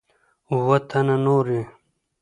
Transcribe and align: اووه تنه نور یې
اووه 0.49 0.77
تنه 0.89 1.15
نور 1.25 1.45
یې 1.55 1.63